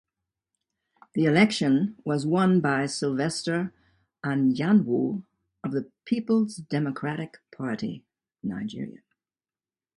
[1.13, 3.71] The election was won by Sylvester
[4.25, 5.21] Anyanwu
[5.63, 8.03] of the Peoples Democratic Party
[8.41, 9.03] (Nigeria).